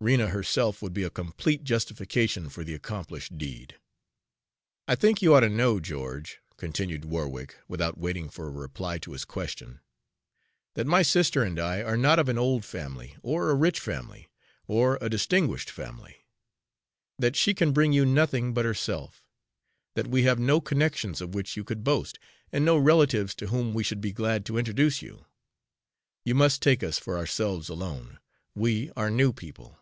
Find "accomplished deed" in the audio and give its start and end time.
2.74-3.76